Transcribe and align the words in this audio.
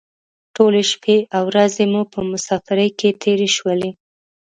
ټولې 0.55 0.81
شپې 0.91 1.17
او 1.35 1.43
ورځې 1.51 1.83
مو 1.91 2.01
په 2.13 2.19
مسافرۍ 2.31 2.89
کې 2.99 3.09
تېرې 3.21 3.47
شولې. 3.55 3.91